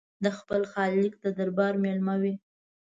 [0.23, 2.33] د خپل خالق د دربار مېلمانه وي.